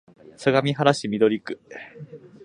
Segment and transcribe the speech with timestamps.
[0.35, 1.59] 相模原市緑区